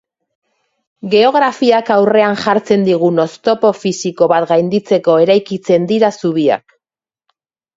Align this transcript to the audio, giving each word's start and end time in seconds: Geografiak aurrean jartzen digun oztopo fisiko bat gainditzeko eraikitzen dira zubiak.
Geografiak 1.09 1.91
aurrean 1.95 2.39
jartzen 2.45 2.87
digun 2.89 3.23
oztopo 3.25 3.71
fisiko 3.83 4.31
bat 4.33 4.49
gainditzeko 4.53 5.19
eraikitzen 5.27 5.87
dira 5.93 6.11
zubiak. 6.23 6.79